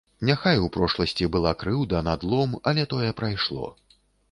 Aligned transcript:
Няхай 0.27 0.61
у 0.67 0.69
прошласці 0.77 1.27
была 1.35 1.51
крыўда, 1.65 2.01
надлом, 2.09 2.59
але 2.73 2.89
тое 2.97 3.13
прайшло. 3.23 3.71